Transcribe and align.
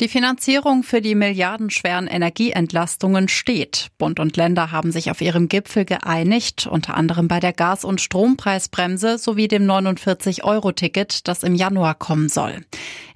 Die 0.00 0.06
Finanzierung 0.06 0.84
für 0.84 1.00
die 1.00 1.16
milliardenschweren 1.16 2.06
Energieentlastungen 2.06 3.26
steht. 3.26 3.88
Bund 3.98 4.20
und 4.20 4.36
Länder 4.36 4.70
haben 4.70 4.92
sich 4.92 5.10
auf 5.10 5.20
ihrem 5.20 5.48
Gipfel 5.48 5.84
geeinigt, 5.84 6.68
unter 6.70 6.96
anderem 6.96 7.26
bei 7.26 7.40
der 7.40 7.52
Gas- 7.52 7.84
und 7.84 8.00
Strompreisbremse 8.00 9.18
sowie 9.18 9.48
dem 9.48 9.64
49-Euro-Ticket, 9.68 11.26
das 11.26 11.42
im 11.42 11.56
Januar 11.56 11.96
kommen 11.96 12.28
soll. 12.28 12.58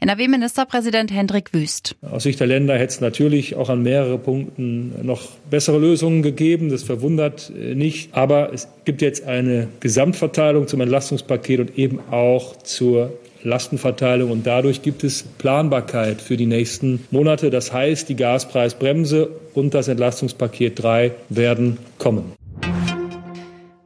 NRW-Ministerpräsident 0.00 1.12
Hendrik 1.12 1.54
Wüst. 1.54 1.94
Aus 2.02 2.24
Sicht 2.24 2.40
der 2.40 2.48
Länder 2.48 2.74
hätte 2.74 2.94
es 2.94 3.00
natürlich 3.00 3.54
auch 3.54 3.68
an 3.68 3.84
mehreren 3.84 4.20
Punkten 4.20 5.06
noch 5.06 5.28
bessere 5.48 5.78
Lösungen 5.78 6.22
gegeben. 6.22 6.68
Das 6.68 6.82
verwundert 6.82 7.52
äh, 7.56 7.76
nicht. 7.76 8.12
Aber 8.12 8.52
es 8.52 8.66
gibt 8.84 9.02
jetzt 9.02 9.24
eine 9.24 9.68
Gesamtverteilung 9.78 10.66
zum 10.66 10.80
Entlastungspaket 10.80 11.60
und 11.60 11.78
eben 11.78 12.00
auch 12.10 12.56
zur 12.56 13.12
Lastenverteilung 13.44 14.30
und 14.30 14.46
dadurch 14.46 14.82
gibt 14.82 15.04
es 15.04 15.22
Planbarkeit 15.22 16.20
für 16.20 16.36
die 16.36 16.46
nächsten 16.46 17.06
Monate. 17.10 17.50
Das 17.50 17.72
heißt, 17.72 18.08
die 18.08 18.16
Gaspreisbremse 18.16 19.28
und 19.54 19.74
das 19.74 19.88
Entlastungspaket 19.88 20.82
3 20.82 21.12
werden 21.28 21.78
kommen. 21.98 22.32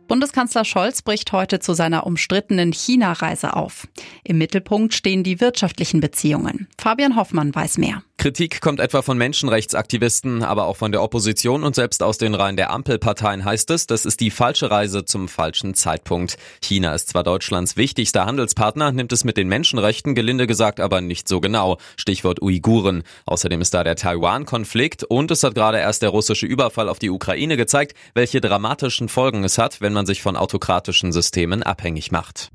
Bundeskanzler 0.08 0.64
Scholz 0.64 1.02
bricht 1.02 1.32
heute 1.32 1.58
zu 1.58 1.74
seiner 1.74 2.06
umstrittenen 2.06 2.72
China-Reise 2.72 3.56
auf. 3.56 3.88
Im 4.22 4.38
Mittelpunkt 4.38 4.94
stehen 4.94 5.24
die 5.24 5.40
wirtschaftlichen 5.40 6.00
Beziehungen. 6.00 6.68
Fabian 6.78 7.16
Hoffmann 7.16 7.54
weiß 7.54 7.78
mehr. 7.78 8.02
Kritik 8.26 8.60
kommt 8.60 8.80
etwa 8.80 9.02
von 9.02 9.16
Menschenrechtsaktivisten, 9.18 10.42
aber 10.42 10.66
auch 10.66 10.76
von 10.76 10.90
der 10.90 11.00
Opposition 11.00 11.62
und 11.62 11.76
selbst 11.76 12.02
aus 12.02 12.18
den 12.18 12.34
Reihen 12.34 12.56
der 12.56 12.72
Ampelparteien 12.72 13.44
heißt 13.44 13.70
es, 13.70 13.86
das 13.86 14.04
ist 14.04 14.18
die 14.18 14.32
falsche 14.32 14.68
Reise 14.68 15.04
zum 15.04 15.28
falschen 15.28 15.74
Zeitpunkt. 15.74 16.36
China 16.60 16.92
ist 16.92 17.10
zwar 17.10 17.22
Deutschlands 17.22 17.76
wichtigster 17.76 18.26
Handelspartner, 18.26 18.90
nimmt 18.90 19.12
es 19.12 19.22
mit 19.22 19.36
den 19.36 19.46
Menschenrechten 19.46 20.16
gelinde 20.16 20.48
gesagt 20.48 20.80
aber 20.80 21.00
nicht 21.00 21.28
so 21.28 21.40
genau. 21.40 21.78
Stichwort 21.96 22.42
Uiguren. 22.42 23.04
Außerdem 23.26 23.60
ist 23.60 23.74
da 23.74 23.84
der 23.84 23.94
Taiwan-Konflikt 23.94 25.04
und 25.04 25.30
es 25.30 25.44
hat 25.44 25.54
gerade 25.54 25.78
erst 25.78 26.02
der 26.02 26.10
russische 26.10 26.46
Überfall 26.46 26.88
auf 26.88 26.98
die 26.98 27.10
Ukraine 27.10 27.56
gezeigt, 27.56 27.96
welche 28.14 28.40
dramatischen 28.40 29.08
Folgen 29.08 29.44
es 29.44 29.56
hat, 29.56 29.80
wenn 29.80 29.92
man 29.92 30.04
sich 30.04 30.20
von 30.20 30.34
autokratischen 30.34 31.12
Systemen 31.12 31.62
abhängig 31.62 32.10
macht. 32.10 32.50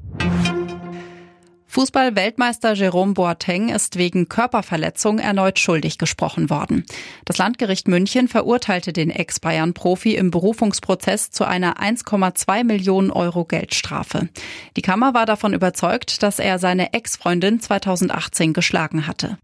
Fußball-Weltmeister 1.72 2.74
Jerome 2.74 3.14
Boateng 3.14 3.70
ist 3.70 3.98
wegen 3.98 4.28
Körperverletzung 4.28 5.20
erneut 5.20 5.58
schuldig 5.58 5.98
gesprochen 5.98 6.50
worden. 6.50 6.86
Das 7.24 7.38
Landgericht 7.38 7.88
München 7.88 8.28
verurteilte 8.28 8.92
den 8.92 9.10
Ex-Bayern-Profi 9.10 10.16
im 10.16 10.32
Berufungsprozess 10.32 11.32
zu 11.32 11.46
einer 11.46 11.78
1,2 11.82 12.66
Millionen 12.66 13.10
Euro 13.10 13.46
Geldstrafe. 13.46 14.28
Die 14.76 14.82
Kammer 14.82 15.14
war 15.14 15.26
davon 15.26 15.54
überzeugt, 15.54 16.24
dass 16.24 16.40
er 16.40 16.60
seine 16.60 16.92
Ex-Freundin 16.92 17.62
2018 17.62 18.52
geschlagen 18.52 19.08
hatte. 19.08 19.38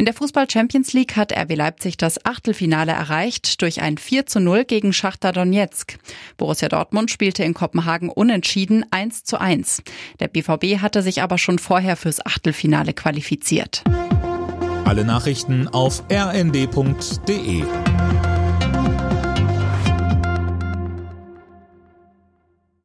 In 0.00 0.06
der 0.06 0.14
Fußball 0.14 0.48
Champions 0.48 0.94
League 0.94 1.14
hat 1.14 1.30
RB 1.30 1.56
Leipzig 1.56 1.98
das 1.98 2.24
Achtelfinale 2.24 2.90
erreicht 2.90 3.60
durch 3.60 3.82
ein 3.82 3.98
4 3.98 4.24
zu 4.24 4.40
0 4.40 4.64
gegen 4.64 4.94
Schachter 4.94 5.30
Donetsk. 5.30 5.98
Borussia 6.38 6.70
Dortmund 6.70 7.10
spielte 7.10 7.44
in 7.44 7.52
Kopenhagen 7.52 8.08
unentschieden 8.08 8.86
1 8.90 9.24
zu 9.24 9.38
1. 9.38 9.82
Der 10.18 10.28
BVB 10.28 10.80
hatte 10.80 11.02
sich 11.02 11.20
aber 11.20 11.36
schon 11.36 11.58
vorher 11.58 11.96
fürs 11.96 12.24
Achtelfinale 12.24 12.94
qualifiziert. 12.94 13.84
Alle 14.86 15.04
Nachrichten 15.04 15.68
auf 15.68 16.02
rnd.de 16.10 17.62